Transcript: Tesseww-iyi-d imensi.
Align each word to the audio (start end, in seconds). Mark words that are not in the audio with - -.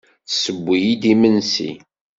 Tesseww-iyi-d 0.27 1.03
imensi. 1.13 1.71